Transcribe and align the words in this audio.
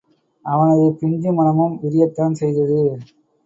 அவனது 0.45 0.85
பிஞ்சு 0.93 1.31
மனமும் 1.31 1.77
விரியத்தான் 1.83 2.39
செய்தது. 2.41 2.81